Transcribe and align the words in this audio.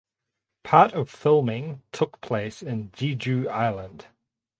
Part 0.63 0.93
of 0.93 1.11
filming 1.11 1.83
took 1.91 2.21
place 2.21 2.63
in 2.63 2.89
Jeju 2.89 3.47
Island. 3.47 4.07